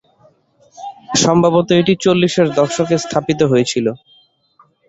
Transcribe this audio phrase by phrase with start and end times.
[1.15, 3.85] সম্ভবত এটি চল্লিশের দশকে স্থাপিত হয়েছিল।